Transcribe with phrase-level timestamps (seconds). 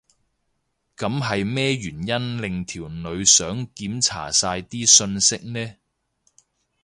[0.97, 5.75] 噉係咩原因令條女想檢查晒啲訊息呢？